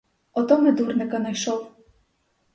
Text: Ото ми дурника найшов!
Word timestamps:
Ото 0.41 0.57
ми 0.61 0.71
дурника 0.79 1.19
найшов! 1.19 1.71